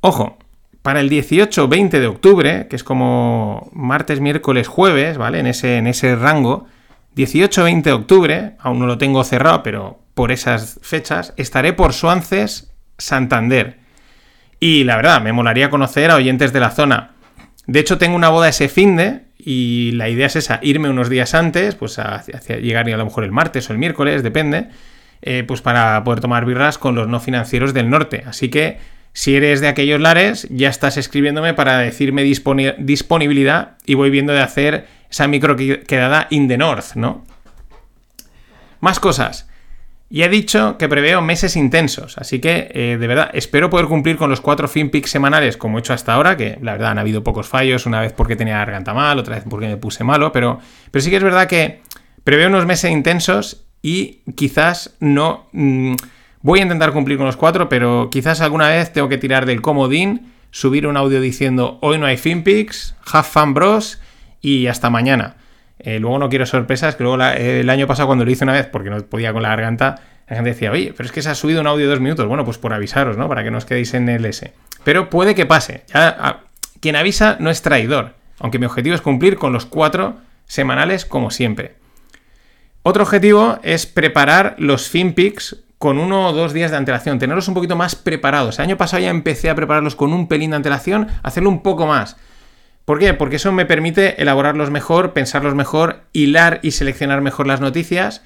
Ojo, 0.00 0.38
para 0.82 1.00
el 1.00 1.10
18-20 1.10 1.90
de 1.90 2.06
octubre, 2.06 2.66
que 2.68 2.76
es 2.76 2.84
como 2.84 3.70
martes, 3.72 4.20
miércoles, 4.20 4.66
jueves, 4.66 5.18
¿vale? 5.18 5.38
En 5.38 5.46
ese, 5.46 5.76
en 5.76 5.86
ese 5.86 6.16
rango, 6.16 6.66
18-20 7.16 7.82
de 7.82 7.92
octubre, 7.92 8.56
aún 8.58 8.78
no 8.78 8.86
lo 8.86 8.98
tengo 8.98 9.22
cerrado, 9.24 9.62
pero 9.62 10.00
por 10.14 10.32
esas 10.32 10.78
fechas, 10.82 11.34
estaré 11.36 11.72
por 11.72 11.92
Suances, 11.92 12.72
Santander. 12.98 13.79
Y 14.60 14.84
la 14.84 14.96
verdad, 14.96 15.22
me 15.22 15.32
molaría 15.32 15.70
conocer 15.70 16.10
a 16.10 16.16
oyentes 16.16 16.52
de 16.52 16.60
la 16.60 16.70
zona. 16.70 17.12
De 17.66 17.80
hecho, 17.80 17.98
tengo 17.98 18.14
una 18.14 18.28
boda 18.28 18.48
ese 18.48 18.68
fin 18.68 18.96
de 18.96 19.22
y 19.38 19.92
la 19.92 20.08
idea 20.08 20.26
es 20.26 20.36
esa, 20.36 20.60
irme 20.62 20.90
unos 20.90 21.08
días 21.08 21.34
antes, 21.34 21.74
pues 21.74 21.98
hacia, 21.98 22.58
llegar 22.58 22.86
a 22.88 22.96
lo 22.96 23.04
mejor 23.04 23.24
el 23.24 23.32
martes 23.32 23.68
o 23.70 23.72
el 23.72 23.78
miércoles, 23.78 24.22
depende, 24.22 24.68
eh, 25.22 25.44
pues 25.46 25.62
para 25.62 26.04
poder 26.04 26.20
tomar 26.20 26.44
birras 26.44 26.76
con 26.76 26.94
los 26.94 27.08
no 27.08 27.20
financieros 27.20 27.72
del 27.72 27.88
norte. 27.88 28.22
Así 28.26 28.50
que 28.50 28.78
si 29.12 29.34
eres 29.34 29.60
de 29.60 29.68
aquellos 29.68 30.00
lares, 30.00 30.46
ya 30.50 30.68
estás 30.68 30.96
escribiéndome 30.96 31.54
para 31.54 31.78
decirme 31.78 32.22
disponibilidad 32.22 33.76
y 33.86 33.94
voy 33.94 34.10
viendo 34.10 34.32
de 34.32 34.40
hacer 34.40 34.86
esa 35.10 35.26
micro 35.26 35.56
quedada 35.56 36.26
in 36.30 36.48
the 36.48 36.58
north, 36.58 36.94
¿no? 36.94 37.24
Más 38.80 39.00
cosas. 39.00 39.49
Y 40.12 40.24
he 40.24 40.28
dicho 40.28 40.76
que 40.76 40.88
preveo 40.88 41.22
meses 41.22 41.54
intensos, 41.54 42.18
así 42.18 42.40
que 42.40 42.68
eh, 42.74 42.96
de 42.98 43.06
verdad 43.06 43.30
espero 43.32 43.70
poder 43.70 43.86
cumplir 43.86 44.16
con 44.16 44.28
los 44.28 44.40
cuatro 44.40 44.66
FinPix 44.66 45.08
semanales 45.08 45.56
como 45.56 45.78
he 45.78 45.80
hecho 45.80 45.92
hasta 45.92 46.14
ahora, 46.14 46.36
que 46.36 46.58
la 46.60 46.72
verdad 46.72 46.90
han 46.90 46.98
habido 46.98 47.22
pocos 47.22 47.46
fallos, 47.46 47.86
una 47.86 48.00
vez 48.00 48.12
porque 48.12 48.34
tenía 48.34 48.54
la 48.54 48.64
garganta 48.64 48.92
mal, 48.92 49.20
otra 49.20 49.36
vez 49.36 49.44
porque 49.48 49.68
me 49.68 49.76
puse 49.76 50.02
malo, 50.02 50.32
pero, 50.32 50.58
pero 50.90 51.00
sí 51.00 51.10
que 51.10 51.16
es 51.16 51.22
verdad 51.22 51.46
que 51.46 51.82
preveo 52.24 52.48
unos 52.48 52.66
meses 52.66 52.90
intensos 52.90 53.64
y 53.82 54.22
quizás 54.34 54.96
no... 54.98 55.46
Mm, 55.52 55.94
voy 56.42 56.58
a 56.58 56.62
intentar 56.62 56.92
cumplir 56.92 57.16
con 57.16 57.26
los 57.26 57.36
cuatro, 57.36 57.68
pero 57.68 58.08
quizás 58.10 58.40
alguna 58.40 58.68
vez 58.68 58.92
tengo 58.92 59.08
que 59.08 59.18
tirar 59.18 59.46
del 59.46 59.62
comodín, 59.62 60.32
subir 60.50 60.88
un 60.88 60.96
audio 60.96 61.20
diciendo 61.20 61.78
hoy 61.82 61.98
no 61.98 62.06
hay 62.06 62.16
FinPix, 62.16 62.96
have 63.12 63.28
fun 63.28 63.54
bros 63.54 64.00
y 64.40 64.66
hasta 64.66 64.90
mañana. 64.90 65.36
Eh, 65.82 65.98
luego 65.98 66.18
no 66.18 66.28
quiero 66.28 66.46
sorpresas, 66.46 66.96
que 66.96 67.02
luego 67.02 67.22
el 67.22 67.68
año 67.70 67.86
pasado 67.86 68.06
cuando 68.06 68.24
lo 68.24 68.30
hice 68.30 68.44
una 68.44 68.52
vez, 68.52 68.66
porque 68.66 68.90
no 68.90 69.02
podía 69.04 69.32
con 69.32 69.42
la 69.42 69.48
garganta, 69.48 70.00
la 70.28 70.36
gente 70.36 70.50
decía, 70.50 70.70
oye, 70.70 70.94
pero 70.96 71.06
es 71.06 71.12
que 71.12 71.22
se 71.22 71.30
ha 71.30 71.34
subido 71.34 71.60
un 71.60 71.66
audio 71.66 71.86
de 71.86 71.90
dos 71.90 72.00
minutos. 72.00 72.26
Bueno, 72.26 72.44
pues 72.44 72.56
por 72.56 72.72
avisaros, 72.72 73.16
¿no? 73.16 73.28
Para 73.28 73.42
que 73.42 73.50
no 73.50 73.58
os 73.58 73.64
quedéis 73.64 73.94
en 73.94 74.08
el 74.08 74.24
S. 74.24 74.52
Pero 74.84 75.10
puede 75.10 75.34
que 75.34 75.44
pase. 75.44 75.84
quien 76.80 76.94
avisa 76.94 77.36
no 77.40 77.50
es 77.50 77.62
traidor. 77.62 78.14
Aunque 78.38 78.58
mi 78.58 78.66
objetivo 78.66 78.94
es 78.94 79.00
cumplir 79.00 79.36
con 79.36 79.52
los 79.52 79.66
cuatro 79.66 80.18
semanales 80.46 81.04
como 81.04 81.30
siempre. 81.30 81.74
Otro 82.82 83.02
objetivo 83.02 83.58
es 83.62 83.86
preparar 83.86 84.54
los 84.58 84.88
FinPix 84.88 85.64
con 85.78 85.98
uno 85.98 86.28
o 86.28 86.32
dos 86.32 86.52
días 86.52 86.70
de 86.70 86.76
antelación, 86.76 87.18
tenerlos 87.18 87.48
un 87.48 87.54
poquito 87.54 87.74
más 87.74 87.94
preparados. 87.96 88.58
El 88.58 88.66
año 88.66 88.76
pasado 88.76 89.02
ya 89.02 89.10
empecé 89.10 89.50
a 89.50 89.54
prepararlos 89.54 89.96
con 89.96 90.12
un 90.12 90.28
pelín 90.28 90.50
de 90.50 90.56
antelación, 90.56 91.08
hacerlo 91.22 91.50
un 91.50 91.62
poco 91.62 91.86
más. 91.86 92.16
¿Por 92.84 92.98
qué? 92.98 93.14
Porque 93.14 93.36
eso 93.36 93.52
me 93.52 93.66
permite 93.66 94.20
elaborarlos 94.20 94.70
mejor, 94.70 95.12
pensarlos 95.12 95.54
mejor, 95.54 96.02
hilar 96.12 96.60
y 96.62 96.72
seleccionar 96.72 97.20
mejor 97.20 97.46
las 97.46 97.60
noticias 97.60 98.22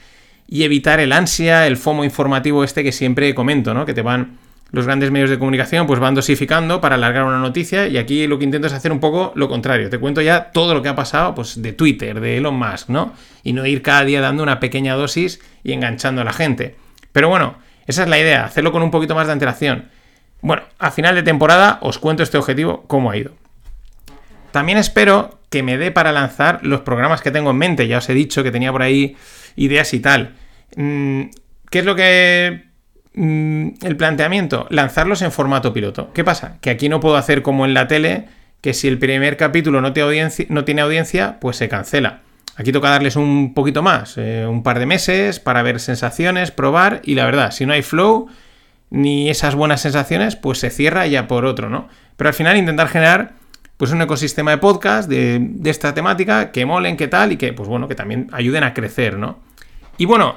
y 0.49 0.65
evitar 0.65 1.01
el 1.01 1.13
ansia, 1.13 1.67
el 1.67 1.77
FOMO 1.77 2.05
informativo 2.05 2.65
este 2.65 2.83
que 2.83 2.93
siempre 2.93 3.35
comento, 3.35 3.75
¿no? 3.75 3.87
Que 3.87 3.95
te 3.95 4.03
van 4.03 4.39
los 4.75 4.87
grandes 4.87 5.13
medios 5.13 5.31
de 5.31 5.39
comunicación 5.39 5.87
pues 5.87 6.01
van 6.01 6.17
dosificando 6.17 6.81
para 6.81 6.97
alargar 6.97 7.25
una 7.25 7.39
noticia 7.39 7.87
y 7.87 7.97
aquí 7.97 8.27
lo 8.27 8.39
que 8.39 8.45
intento 8.45 8.67
es 8.67 8.73
hacer 8.73 8.91
un 8.91 8.99
poco 8.99 9.33
lo 9.37 9.49
contrario. 9.49 9.89
Te 9.89 9.99
cuento 9.99 10.21
ya 10.21 10.51
todo 10.51 10.75
lo 10.75 10.83
que 10.83 10.89
ha 10.89 10.97
pasado 10.97 11.35
pues 11.35 11.63
de 11.63 11.73
Twitter, 11.73 12.21
de 12.21 12.39
Elon 12.39 12.57
Musk, 12.57 12.89
¿no? 12.89 13.13
Y 13.45 13.53
no 13.53 13.65
ir 13.67 13.83
cada 13.83 14.05
día 14.05 14.21
dando 14.21 14.43
una 14.43 14.59
pequeña 14.59 14.95
dosis 14.95 15.41
y 15.63 15.73
enganchando 15.73 16.23
a 16.23 16.25
la 16.25 16.33
gente. 16.33 16.77
Pero 17.13 17.29
bueno, 17.29 17.57
esa 17.87 18.03
es 18.03 18.09
la 18.09 18.19
idea, 18.19 18.45
hacerlo 18.45 18.73
con 18.73 18.83
un 18.83 18.91
poquito 18.91 19.15
más 19.15 19.27
de 19.29 19.35
antelación. 19.35 19.91
Bueno, 20.41 20.65
a 20.79 20.91
final 20.91 21.15
de 21.15 21.23
temporada 21.23 21.79
os 21.81 21.99
cuento 21.99 22.25
este 22.25 22.37
objetivo, 22.37 22.85
cómo 22.89 23.11
ha 23.11 23.17
ido. 23.17 23.33
También 24.55 24.79
espero 24.79 25.41
que 25.51 25.65
me 25.65 25.79
dé 25.79 25.91
para 25.91 26.13
lanzar 26.13 26.61
los 26.63 26.83
programas 26.83 27.21
que 27.21 27.33
tengo 27.33 27.51
en 27.51 27.57
mente. 27.57 27.89
Ya 27.89 27.99
os 27.99 28.09
he 28.09 28.15
dicho 28.15 28.45
que 28.45 28.53
tenía 28.53 28.71
por 28.71 28.83
ahí 28.83 29.17
ideas 29.57 29.93
y 29.95 29.99
tal. 29.99 30.37
Mm, 30.77 31.23
¿Qué 31.71 31.81
es 31.81 31.85
lo 31.85 31.97
que... 31.97 32.63
Mm, 33.15 33.71
el 33.83 33.97
planteamiento? 33.97 34.69
Lanzarlos 34.71 35.23
en 35.23 35.33
formato 35.33 35.73
piloto. 35.73 36.13
¿Qué 36.13 36.23
pasa? 36.23 36.59
Que 36.61 36.71
aquí 36.71 36.89
no 36.89 37.01
puedo 37.01 37.17
hacer 37.17 37.43
como 37.43 37.65
en 37.65 37.75
la 37.75 37.89
tele, 37.89 38.29
que 38.61 38.75
si 38.75 38.87
el 38.87 39.01
primer 39.01 39.37
capítulo 39.37 39.81
no 39.81 39.93
tiene 39.93 40.07
audiencia, 40.07 40.47
no 40.49 40.65
tiene 40.65 40.83
audiencia 40.83 41.41
pues 41.41 41.57
se 41.57 41.69
cancela. 41.69 42.21
Aquí 42.55 42.71
toca 42.71 42.91
darles 42.91 43.17
un 43.17 43.55
poquito 43.55 43.83
más, 43.83 44.17
eh, 44.19 44.47
un 44.47 44.63
par 44.63 44.79
de 44.79 44.87
meses 44.87 45.41
para 45.41 45.65
ver 45.65 45.81
sensaciones, 45.81 46.53
probar 46.53 47.01
y 47.03 47.17
la 47.17 47.25
verdad, 47.25 47.51
si 47.51 47.67
no 47.67 47.73
hay 47.73 47.83
flow 47.83 48.29
ni 48.91 49.31
esas 49.31 49.57
buenas 49.57 49.81
sensaciones, 49.81 50.37
pues 50.37 50.59
se 50.59 50.71
cierra 50.71 51.09
ya 51.09 51.27
por 51.27 51.45
otro, 51.45 51.71
¿no? 51.71 51.89
Pero 52.17 52.29
al 52.29 52.35
final 52.35 52.57
intentar 52.57 52.87
generar 52.87 53.43
pues 53.77 53.91
un 53.91 54.03
ecosistema 54.03 54.53
de 54.53 54.59
podcast 54.59 55.09
de, 55.09 55.51
esta 55.65 55.95
temática 55.95 56.53
que 56.53 56.65
molen, 56.67 56.97
que 56.97 57.09
tal, 57.09 57.33
y 57.33 57.37
que, 57.37 57.53
pues 57.53 57.69
bueno, 57.69 57.89
que 57.89 57.95
también 57.95 58.29
ayuden 58.33 58.65
a 58.65 58.75
crecer, 58.75 59.19
¿no? 59.19 59.41
Y 59.99 60.05
bueno, 60.05 60.37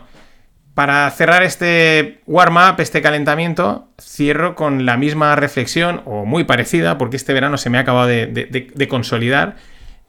para 0.74 1.10
cerrar 1.12 1.44
este 1.44 2.22
warm-up, 2.26 2.80
este 2.80 3.02
calentamiento, 3.02 3.90
cierro 4.00 4.56
con 4.56 4.86
la 4.86 4.98
misma 4.98 5.36
reflexión, 5.36 6.02
o 6.06 6.26
muy 6.26 6.44
parecida, 6.44 6.98
porque 6.98 7.18
este 7.18 7.34
verano 7.34 7.58
se 7.58 7.70
me 7.70 7.78
ha 7.78 7.82
acabado 7.82 8.08
de, 8.08 8.88
consolidar, 8.90 9.56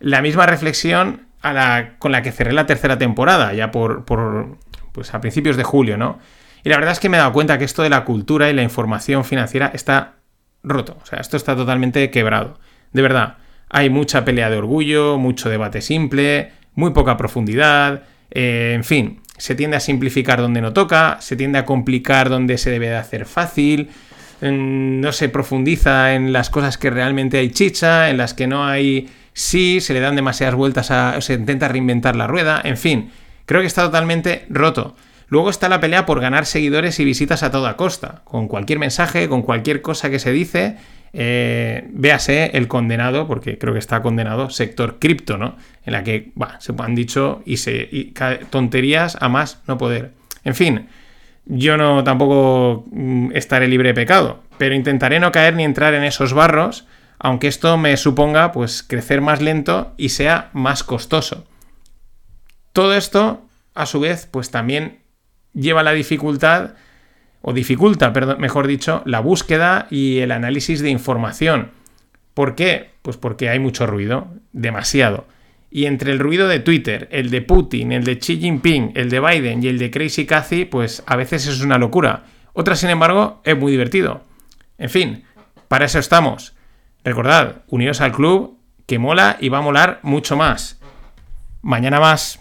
la 0.00 0.23
misma 0.23 0.47
reflexión 0.47 1.26
a 1.42 1.52
la, 1.52 1.97
con 1.99 2.12
la 2.12 2.23
que 2.23 2.32
cerré 2.32 2.52
la 2.52 2.66
tercera 2.66 2.99
temporada, 2.99 3.52
ya 3.52 3.70
por, 3.70 4.04
por, 4.04 4.58
pues 4.92 5.12
a 5.14 5.20
principios 5.20 5.56
de 5.56 5.64
julio, 5.64 5.97
¿no? 5.97 6.18
Y 6.64 6.70
la 6.70 6.76
verdad 6.76 6.92
es 6.92 7.00
que 7.00 7.08
me 7.08 7.16
he 7.16 7.20
dado 7.20 7.32
cuenta 7.32 7.58
que 7.58 7.64
esto 7.64 7.82
de 7.82 7.90
la 7.90 8.04
cultura 8.04 8.50
y 8.50 8.52
la 8.52 8.62
información 8.62 9.25
financiera 9.25 9.70
está 9.73 10.14
roto, 10.62 10.99
o 11.02 11.06
sea, 11.06 11.20
esto 11.20 11.37
está 11.37 11.54
totalmente 11.54 12.11
quebrado. 12.11 12.58
De 12.92 13.02
verdad, 13.02 13.37
hay 13.68 13.90
mucha 13.90 14.25
pelea 14.25 14.50
de 14.50 14.57
orgullo, 14.57 15.18
mucho 15.18 15.49
debate 15.49 15.80
simple, 15.80 16.52
muy 16.75 16.92
poca 16.92 17.16
profundidad, 17.16 18.02
eh, 18.30 18.73
en 18.75 18.85
fin, 18.85 19.21
se 19.37 19.54
tiende 19.54 19.76
a 19.76 19.80
simplificar 19.80 20.40
donde 20.40 20.61
no 20.61 20.73
toca, 20.73 21.18
se 21.21 21.37
tiende 21.37 21.59
a 21.59 21.64
complicar 21.64 22.28
donde 22.28 22.59
se 22.59 22.71
debe 22.71 22.88
de 22.88 22.97
hacer 22.97 23.25
fácil, 23.26 23.90
no 24.40 25.11
se 25.12 25.28
profundiza 25.28 26.14
en 26.14 26.33
las 26.33 26.50
cosas 26.50 26.78
que 26.78 26.90
realmente 26.90 27.38
hay 27.38 27.50
chicha, 27.50 28.11
en 28.11 28.18
las 28.18 28.35
que 28.35 28.47
no 28.47 28.64
hay 28.64 29.09
sí, 29.33 29.80
se 29.80 29.95
le 29.95 30.00
dan 30.00 30.16
demasiadas 30.16 30.54
vueltas 30.54 30.90
a... 30.90 31.21
se 31.21 31.35
intenta 31.35 31.68
reinventar 31.68 32.16
la 32.16 32.26
rueda, 32.26 32.61
en 32.62 32.76
fin, 32.76 33.11
creo 33.47 33.61
que 33.61 33.66
está 33.66 33.85
totalmente 33.85 34.47
roto. 34.49 34.97
Luego 35.28 35.50
está 35.50 35.68
la 35.68 35.80
pelea 35.80 36.07
por 36.07 36.21
ganar 36.21 36.47
seguidores 36.47 36.99
y 37.00 37.04
visitas 37.04 37.42
a 37.42 37.50
toda 37.50 37.76
costa, 37.76 38.23
con 38.25 38.49
cualquier 38.49 38.78
mensaje, 38.78 39.28
con 39.28 39.42
cualquier 39.42 39.83
cosa 39.83 40.09
que 40.09 40.18
se 40.18 40.33
dice, 40.33 40.76
eh, 41.12 41.88
véase 41.92 42.50
el 42.54 42.68
condenado, 42.68 43.26
porque 43.26 43.58
creo 43.58 43.72
que 43.72 43.78
está 43.78 44.02
condenado, 44.02 44.50
sector 44.50 44.98
cripto, 44.98 45.38
¿no? 45.38 45.56
En 45.84 45.92
la 45.92 46.04
que 46.04 46.32
se 46.58 46.72
han 46.76 46.94
dicho 46.94 47.42
y 47.44 47.58
se 47.58 48.12
tonterías 48.50 49.16
a 49.20 49.28
más 49.28 49.62
no 49.66 49.78
poder. 49.78 50.12
En 50.44 50.54
fin, 50.54 50.88
yo 51.46 51.76
no 51.76 52.04
tampoco 52.04 52.86
mm, 52.90 53.30
estaré 53.34 53.68
libre 53.68 53.88
de 53.88 53.94
pecado, 53.94 54.42
pero 54.58 54.74
intentaré 54.74 55.18
no 55.18 55.32
caer 55.32 55.54
ni 55.54 55.64
entrar 55.64 55.94
en 55.94 56.04
esos 56.04 56.34
barros, 56.34 56.86
aunque 57.18 57.48
esto 57.48 57.76
me 57.78 57.96
suponga 57.96 58.52
pues 58.52 58.82
crecer 58.82 59.20
más 59.20 59.40
lento 59.40 59.92
y 59.96 60.10
sea 60.10 60.50
más 60.52 60.84
costoso. 60.84 61.46
Todo 62.72 62.94
esto, 62.94 63.42
a 63.74 63.86
su 63.86 64.00
vez, 64.00 64.28
pues 64.30 64.50
también 64.50 64.98
lleva 65.52 65.82
la 65.82 65.92
dificultad, 65.92 66.74
o 67.40 67.52
dificulta, 67.52 68.12
mejor 68.38 68.66
dicho, 68.66 69.02
la 69.04 69.21
búsqueda 69.21 69.87
y 69.90 70.18
el 70.18 70.33
análisis 70.33 70.80
de 70.80 70.90
información. 70.90 71.71
¿Por 72.35 72.54
qué? 72.54 72.90
Pues 73.02 73.16
porque 73.16 73.49
hay 73.49 73.59
mucho 73.59 73.87
ruido, 73.87 74.28
demasiado. 74.52 75.26
Y 75.71 75.87
entre 75.87 76.12
el 76.12 76.18
ruido 76.18 76.49
de 76.49 76.61
Twitter, 76.61 77.09
el 77.11 77.30
de 77.30 77.42
Putin, 77.42 77.92
el 77.92 78.04
de 78.04 78.18
Xi 78.18 78.38
Jinping, 78.38 78.92
el 78.95 79.11
de 79.11 79.21
Biden 79.21 79.62
y 79.62 79.68
el 79.68 79.78
de 79.78 79.90
Crazy 79.90 80.25
Cathy, 80.26 80.64
pues 80.64 81.02
a 81.07 81.16
veces 81.16 81.47
es 81.47 81.61
una 81.61 81.78
locura. 81.78 82.25
Otra, 82.52 82.75
sin 82.75 82.90
embargo, 82.90 83.40
es 83.45 83.57
muy 83.57 83.71
divertido. 83.71 84.23
En 84.78 84.90
fin, 84.90 85.25
para 85.68 85.85
eso 85.85 85.99
estamos. 85.99 86.54
Recordad, 87.04 87.62
uniros 87.68 88.00
al 88.00 88.12
club, 88.12 88.59
que 88.87 88.99
mola 88.99 89.37
y 89.40 89.49
va 89.49 89.59
a 89.59 89.62
molar 89.62 90.00
mucho 90.02 90.37
más. 90.37 90.80
Mañana 91.62 92.00
más. 92.00 92.40